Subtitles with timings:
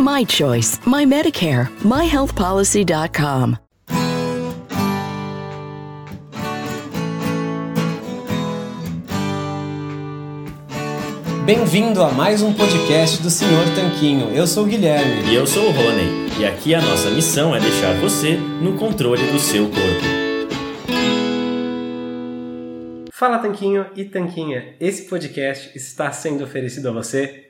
[0.00, 3.58] My choice, my Medicare, myhealthpolicy.com.
[11.44, 14.30] Bem-vindo a mais um podcast do Senhor Tanquinho.
[14.30, 15.30] Eu sou o Guilherme.
[15.30, 16.30] E eu sou o Rony.
[16.40, 20.20] E aqui a nossa missão é deixar você no controle do seu corpo.
[23.12, 24.76] Fala Tanquinho e Tanquinha.
[24.80, 27.49] Esse podcast está sendo oferecido a você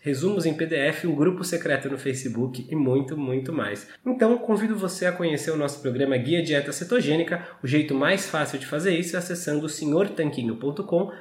[0.00, 3.86] resumos em PDF, um grupo secreto no Facebook e muito, muito mais.
[4.06, 7.46] Então, convido você a conhecer o nosso programa Guia Dieta Cetogênica.
[7.62, 11.12] O jeito mais fácil de fazer isso é acessando senhortanquinho.com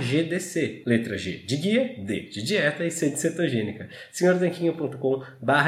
[0.00, 0.82] GDC.
[0.86, 3.88] Letra G de guia, D de dieta e C de cetogênica.
[4.12, 5.22] senhortanquinho.com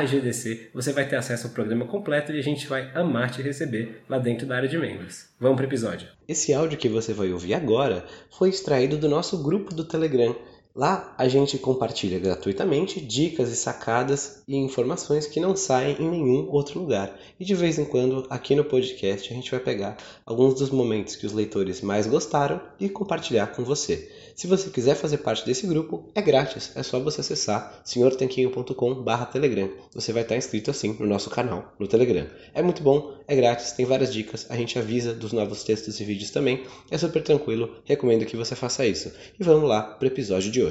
[0.06, 0.70] GDC.
[0.74, 4.18] Você vai ter acesso ao programa completo e a gente vai amar te receber lá
[4.18, 5.28] dentro da área de membros.
[5.40, 6.08] Vamos para o episódio.
[6.26, 10.34] Esse áudio que você vai ouvir agora foi extraído do nosso grupo do Telegram
[10.78, 16.48] Lá a gente compartilha gratuitamente dicas e sacadas e informações que não saem em nenhum
[16.52, 17.18] outro lugar.
[17.40, 21.16] E de vez em quando, aqui no podcast, a gente vai pegar alguns dos momentos
[21.16, 24.08] que os leitores mais gostaram e compartilhar com você.
[24.36, 29.70] Se você quiser fazer parte desse grupo, é grátis, é só você acessar senhortanquinho.com/telegram.
[29.92, 32.28] Você vai estar inscrito assim no nosso canal no Telegram.
[32.54, 36.04] É muito bom, é grátis, tem várias dicas, a gente avisa dos novos textos e
[36.04, 36.62] vídeos também.
[36.88, 39.12] É super tranquilo, recomendo que você faça isso.
[39.40, 40.67] E vamos lá para o episódio de hoje.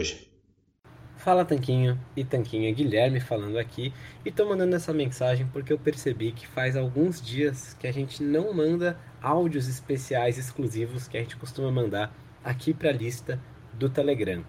[1.17, 3.91] Fala Tanquinho e Tanquinha Guilherme falando aqui
[4.23, 8.23] e tô mandando essa mensagem porque eu percebi que faz alguns dias que a gente
[8.23, 13.41] não manda áudios especiais exclusivos que a gente costuma mandar aqui para a lista
[13.73, 14.43] do Telegram.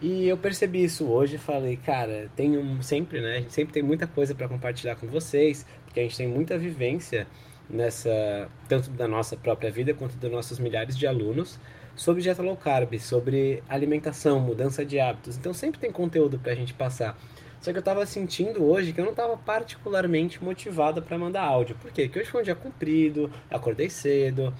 [0.00, 3.36] E eu percebi isso hoje falei, cara, tem um, sempre, né?
[3.36, 6.56] A gente sempre tem muita coisa para compartilhar com vocês, porque a gente tem muita
[6.56, 7.26] vivência
[7.68, 11.58] nessa, tanto da nossa própria vida quanto dos nossos milhares de alunos,
[11.98, 15.36] sobre dieta low carb, sobre alimentação, mudança de hábitos.
[15.36, 17.18] Então sempre tem conteúdo para a gente passar.
[17.60, 21.74] Só que eu estava sentindo hoje que eu não estava particularmente motivado para mandar áudio.
[21.74, 22.04] Por quê?
[22.04, 24.54] Porque hoje foi um dia comprido, acordei cedo,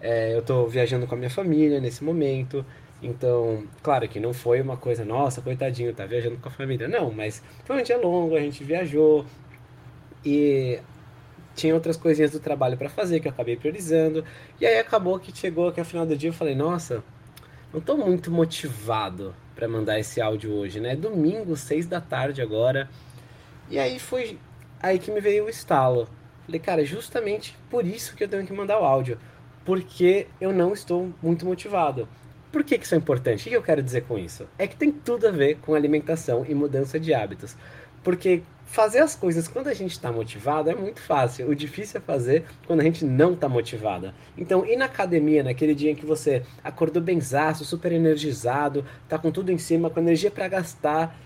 [0.00, 2.64] é, eu estou viajando com a minha família nesse momento.
[3.02, 6.86] Então, claro que não foi uma coisa, nossa, coitadinho, tá viajando com a família.
[6.86, 9.26] Não, mas foi um dia longo, a gente viajou
[10.24, 10.78] e
[11.54, 14.24] tinha outras coisinhas do trabalho para fazer que eu acabei priorizando.
[14.60, 17.02] E aí acabou que chegou que ao final do dia eu falei, nossa,
[17.72, 20.96] não tô muito motivado para mandar esse áudio hoje, né?
[20.96, 22.88] Domingo, seis da tarde agora.
[23.70, 24.38] E aí foi
[24.82, 26.08] aí que me veio o estalo.
[26.44, 29.18] Falei, cara, é justamente por isso que eu tenho que mandar o áudio.
[29.64, 32.06] Porque eu não estou muito motivado.
[32.52, 33.46] Por que, que isso é importante?
[33.46, 34.46] O que eu quero dizer com isso?
[34.58, 37.56] É que tem tudo a ver com alimentação e mudança de hábitos.
[38.02, 41.48] Porque fazer as coisas quando a gente está motivado é muito fácil.
[41.48, 44.14] O difícil é fazer quando a gente não está motivada.
[44.36, 49.30] Então, ir na academia naquele dia em que você acordou benzaço, super energizado, tá com
[49.30, 51.16] tudo em cima, com energia para gastar,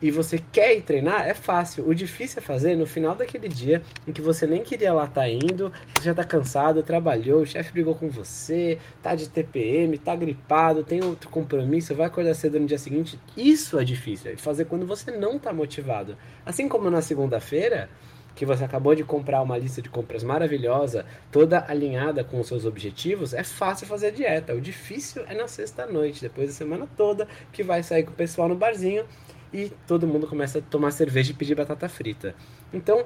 [0.00, 1.88] e você quer ir treinar, é fácil.
[1.88, 5.22] O difícil é fazer no final daquele dia em que você nem queria lá estar
[5.22, 9.98] tá indo, você já está cansado, trabalhou, o chefe brigou com você, tá de TPM,
[9.98, 13.18] tá gripado, tem outro compromisso, vai acordar cedo no dia seguinte.
[13.36, 16.16] Isso é difícil, é fazer quando você não está motivado.
[16.46, 17.88] Assim como na segunda-feira,
[18.36, 22.64] que você acabou de comprar uma lista de compras maravilhosa, toda alinhada com os seus
[22.64, 24.54] objetivos, é fácil fazer dieta.
[24.54, 28.48] O difícil é na sexta-noite, depois da semana toda, que vai sair com o pessoal
[28.48, 29.04] no barzinho
[29.52, 32.34] e todo mundo começa a tomar cerveja e pedir batata frita.
[32.72, 33.04] Então,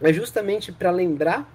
[0.00, 1.48] é justamente para lembrar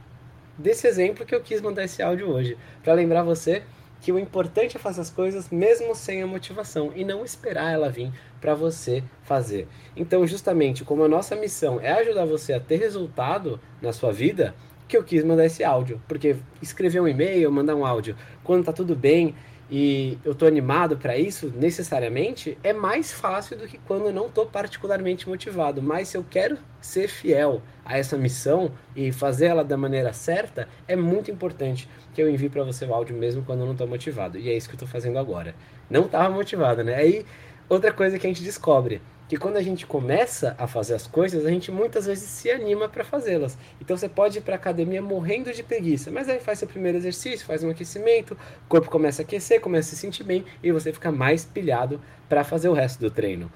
[0.58, 3.64] desse exemplo que eu quis mandar esse áudio hoje, para lembrar você
[4.02, 7.90] que o importante é fazer as coisas mesmo sem a motivação e não esperar ela
[7.90, 9.68] vir para você fazer.
[9.96, 14.56] Então, justamente como a nossa missão é ajudar você a ter resultado na sua vida,
[14.88, 18.72] que eu quis mandar esse áudio, porque escrever um e-mail, mandar um áudio, quando tá
[18.72, 19.36] tudo bem
[19.70, 24.30] e eu tô animado para isso, necessariamente, é mais fácil do que quando eu não
[24.30, 25.82] tô particularmente motivado.
[25.82, 30.70] Mas se eu quero ser fiel a essa missão e fazer ela da maneira certa,
[30.88, 33.86] é muito importante que eu envie para você o áudio mesmo quando eu não tô
[33.86, 34.38] motivado.
[34.38, 35.54] E é isso que eu tô fazendo agora.
[35.90, 36.96] Não tava motivado, né?
[36.96, 37.26] Aí,
[37.68, 41.46] outra coisa que a gente descobre, que quando a gente começa a fazer as coisas,
[41.46, 43.58] a gente muitas vezes se anima para fazê-las.
[43.82, 47.46] Então você pode ir para academia morrendo de preguiça, mas aí faz seu primeiro exercício,
[47.46, 50.94] faz um aquecimento, o corpo começa a aquecer, começa a se sentir bem e você
[50.94, 53.52] fica mais pilhado para fazer o resto do treino.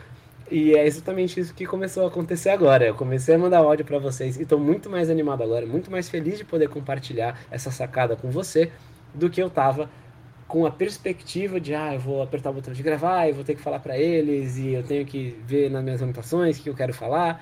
[0.50, 2.86] E é exatamente isso que começou a acontecer agora.
[2.86, 6.10] Eu comecei a mandar áudio para vocês e estou muito mais animado agora, muito mais
[6.10, 8.70] feliz de poder compartilhar essa sacada com você
[9.14, 9.90] do que eu estava
[10.52, 13.56] com a perspectiva de, ah, eu vou apertar o botão de gravar, eu vou ter
[13.56, 16.76] que falar para eles e eu tenho que ver nas minhas anotações o que eu
[16.76, 17.42] quero falar.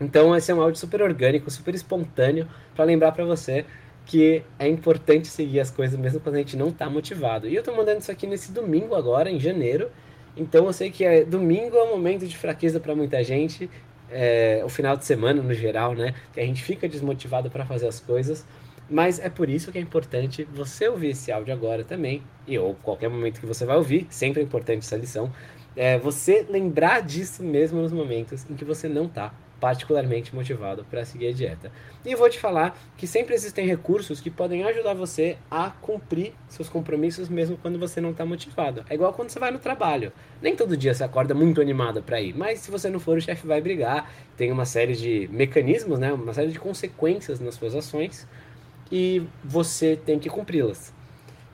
[0.00, 3.64] Então, esse é um áudio super orgânico, super espontâneo, para lembrar para você
[4.04, 7.48] que é importante seguir as coisas mesmo quando a gente não está motivado.
[7.48, 9.88] E eu estou mandando isso aqui nesse domingo agora, em janeiro.
[10.36, 13.70] Então, eu sei que é, domingo é um momento de fraqueza para muita gente,
[14.10, 16.16] é, o final de semana no geral, né?
[16.32, 18.44] Que a gente fica desmotivado para fazer as coisas.
[18.92, 22.74] Mas é por isso que é importante você ouvir esse áudio agora também, e ou
[22.74, 25.32] qualquer momento que você vai ouvir, sempre é importante essa lição,
[25.74, 31.06] é você lembrar disso mesmo nos momentos em que você não está particularmente motivado para
[31.06, 31.72] seguir a dieta.
[32.04, 36.68] E vou te falar que sempre existem recursos que podem ajudar você a cumprir seus
[36.68, 38.84] compromissos mesmo quando você não está motivado.
[38.90, 40.12] É igual quando você vai no trabalho.
[40.42, 43.20] Nem todo dia você acorda muito animado para ir, mas se você não for, o
[43.22, 44.12] chefe vai brigar.
[44.36, 48.26] Tem uma série de mecanismos, né, uma série de consequências nas suas ações
[48.92, 50.92] e você tem que cumpri-las.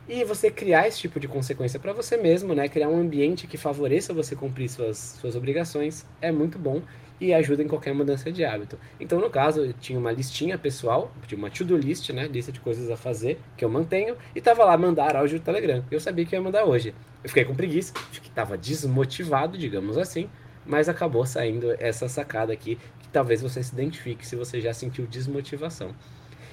[0.09, 2.67] E você criar esse tipo de consequência para você mesmo, né?
[2.67, 6.83] Criar um ambiente que favoreça você cumprir suas, suas obrigações é muito bom
[7.21, 8.79] e ajuda em qualquer mudança de hábito.
[8.99, 12.27] Então, no caso, eu tinha uma listinha pessoal, tinha uma to-do list, né?
[12.27, 15.85] Lista de coisas a fazer que eu mantenho e tava lá mandar áudio do Telegram.
[15.91, 16.95] Eu sabia que ia mandar hoje.
[17.23, 20.29] Eu fiquei com preguiça, que tava desmotivado, digamos assim,
[20.65, 25.07] mas acabou saindo essa sacada aqui que talvez você se identifique se você já sentiu
[25.07, 25.95] desmotivação.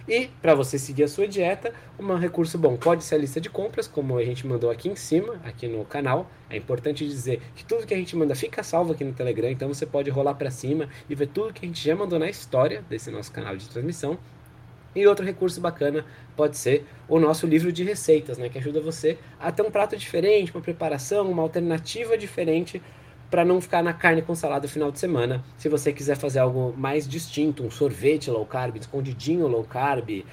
[0.07, 3.50] E para você seguir a sua dieta, um recurso bom pode ser a lista de
[3.50, 6.30] compras, como a gente mandou aqui em cima, aqui no canal.
[6.48, 9.68] É importante dizer que tudo que a gente manda fica salvo aqui no Telegram, então
[9.68, 12.84] você pode rolar para cima e ver tudo que a gente já mandou na história
[12.88, 14.19] desse nosso canal de transmissão.
[14.96, 16.06] E outro recurso bacana
[16.38, 19.98] pode ser o nosso livro de receitas, né, que ajuda você a ter um prato
[19.98, 22.81] diferente, uma preparação, uma alternativa diferente
[23.30, 25.44] para não ficar na carne com salada no final de semana.
[25.57, 30.24] Se você quiser fazer algo mais distinto, um sorvete low carb, escondidinho low carb,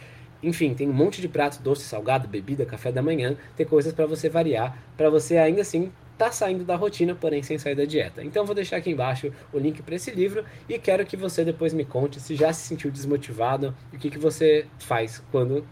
[0.43, 4.07] enfim, tem um monte de pratos doce, salgado, bebida, café da manhã, tem coisas para
[4.07, 8.23] você variar, para você ainda assim tá saindo da rotina, porém sem sair da dieta.
[8.23, 11.73] Então vou deixar aqui embaixo o link para esse livro e quero que você depois
[11.73, 15.65] me conte se já se sentiu desmotivado e o que, que você faz quando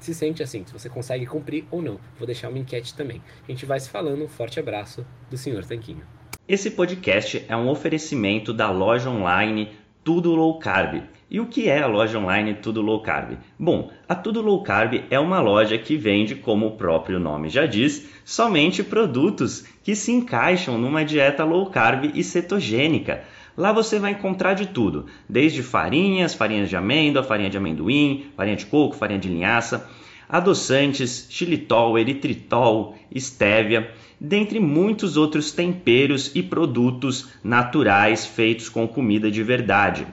[0.00, 1.98] se sente assim, se você consegue cumprir ou não.
[2.18, 3.22] Vou deixar uma enquete também.
[3.48, 4.22] A gente vai se falando.
[4.22, 5.64] Um forte abraço do Sr.
[5.66, 6.04] Tanquinho.
[6.46, 9.70] Esse podcast é um oferecimento da loja online
[10.04, 11.02] Tudo Low Carb.
[11.30, 13.38] E o que é a loja online Tudo Low Carb?
[13.58, 17.64] Bom, a Tudo Low Carb é uma loja que vende, como o próprio nome já
[17.64, 23.24] diz, somente produtos que se encaixam numa dieta low carb e cetogênica.
[23.56, 28.56] Lá você vai encontrar de tudo, desde farinhas, farinhas de amêndoa, farinha de amendoim, farinha
[28.56, 29.88] de coco, farinha de linhaça,
[30.34, 39.44] adoçantes, xilitol, eritritol, estévia dentre muitos outros temperos e produtos naturais feitos com comida de
[39.44, 40.04] verdade.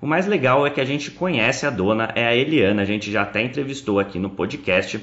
[0.00, 3.10] O mais legal é que a gente conhece a dona, é a Eliana, a gente
[3.10, 5.00] já até entrevistou aqui no podcast.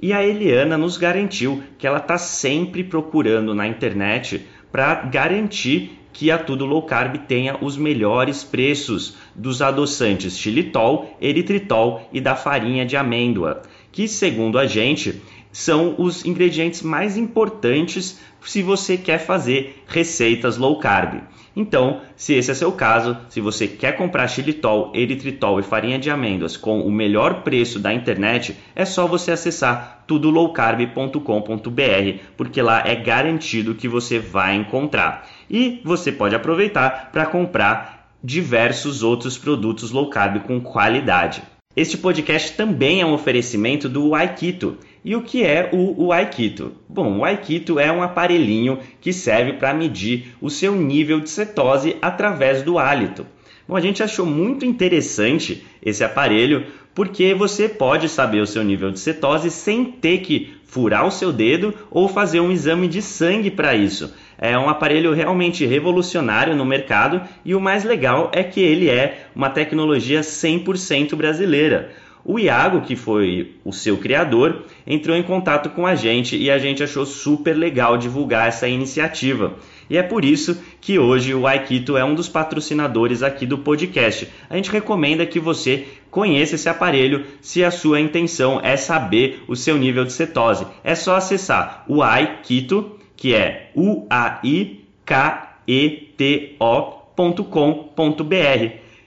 [0.00, 6.30] E a Eliana nos garantiu que ela está sempre procurando na internet para garantir que
[6.30, 12.86] a Tudo Low Carb tenha os melhores preços dos adoçantes xilitol, eritritol e da farinha
[12.86, 13.60] de amêndoa,
[13.96, 20.78] que segundo a gente são os ingredientes mais importantes se você quer fazer receitas low
[20.78, 21.22] carb.
[21.56, 26.10] Então, se esse é seu caso, se você quer comprar xilitol, eritritol e farinha de
[26.10, 32.96] amêndoas com o melhor preço da internet, é só você acessar tudolowcarb.com.br, porque lá é
[32.96, 35.26] garantido que você vai encontrar.
[35.48, 41.55] E você pode aproveitar para comprar diversos outros produtos low carb com qualidade.
[41.76, 44.78] Este podcast também é um oferecimento do Aikito.
[45.04, 46.72] E o que é o, o Aikito?
[46.88, 51.98] Bom, o Aikito é um aparelhinho que serve para medir o seu nível de cetose
[52.00, 53.26] através do hálito.
[53.68, 56.64] Bom, a gente achou muito interessante esse aparelho
[56.94, 61.32] porque você pode saber o seu nível de cetose sem ter que furar o seu
[61.32, 64.12] dedo ou fazer um exame de sangue para isso.
[64.36, 69.28] É um aparelho realmente revolucionário no mercado e o mais legal é que ele é
[69.34, 71.90] uma tecnologia 100% brasileira.
[72.28, 76.58] O Iago, que foi o seu criador, entrou em contato com a gente e a
[76.58, 79.54] gente achou super legal divulgar essa iniciativa.
[79.88, 84.28] E é por isso que hoje o Aikito é um dos patrocinadores aqui do podcast.
[84.48, 89.56] A gente recomenda que você conheça esse aparelho se a sua intenção é saber o
[89.56, 90.66] seu nível de cetose.
[90.82, 97.26] É só acessar o Aikito, que é u a i k e t o.com.br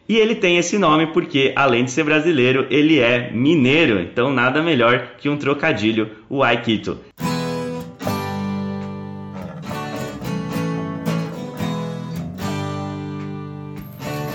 [0.10, 4.00] e ele tem esse nome porque, além de ser brasileiro, ele é mineiro.
[4.00, 6.98] Então, nada melhor que um trocadilho, o Aikito.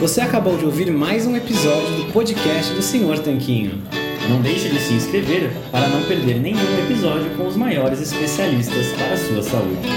[0.04, 3.82] Você acabou de ouvir mais um episódio do podcast do Senhor Tanquinho.
[4.28, 9.14] Não deixe de se inscrever para não perder nenhum episódio com os maiores especialistas para
[9.14, 9.88] a sua saúde.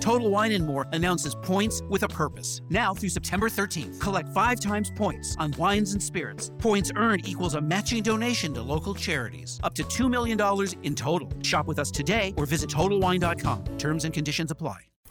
[0.00, 2.62] Total Wine and More announces points with a purpose.
[2.70, 6.52] Now through September 13th, collect five times points on wines and spirits.
[6.58, 10.38] Points earned equals a matching donation to local charities, up to $2 million
[10.82, 11.28] in total.
[11.42, 13.76] Shop with us today or visit TotalWine.com.
[13.76, 14.86] Terms and conditions apply.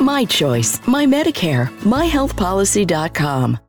[0.00, 3.58] My choice, my Medicare, myhealthpolicy.com.